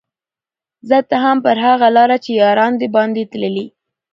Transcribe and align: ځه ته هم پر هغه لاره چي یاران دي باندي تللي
ځه 0.87 0.97
ته 1.09 1.15
هم 1.23 1.37
پر 1.45 1.57
هغه 1.65 1.87
لاره 1.95 2.17
چي 2.23 2.31
یاران 2.41 2.73
دي 2.79 2.87
باندي 2.95 3.23
تللي 3.31 3.65